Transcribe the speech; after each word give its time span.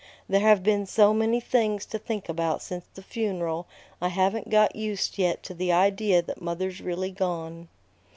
There 0.27 0.41
have 0.41 0.63
been 0.63 0.87
so 0.87 1.13
many 1.13 1.39
things 1.39 1.85
to 1.85 1.99
think 1.99 2.27
about 2.27 2.63
since 2.63 2.85
the 2.87 3.03
funeral 3.03 3.67
I 4.01 4.07
haven't 4.07 4.49
got 4.49 4.75
used 4.75 5.19
yet 5.19 5.43
to 5.43 5.53
the 5.53 5.71
idea 5.71 6.23
that 6.23 6.41
mother's 6.41 6.81
really 6.81 7.11
gone." 7.11 7.67